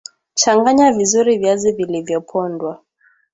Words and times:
Changanya 0.33 0.91
vizuri 0.91 1.37
viazi 1.37 1.71
vilivyopondwa 1.71 2.81